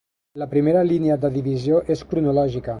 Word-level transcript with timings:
La 0.41 0.47
primera 0.53 0.81
línia 0.87 1.19
de 1.27 1.33
divisió 1.37 1.85
és 1.97 2.05
cronològica. 2.15 2.69